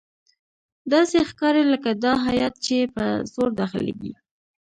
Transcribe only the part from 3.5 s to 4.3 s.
داخليږي.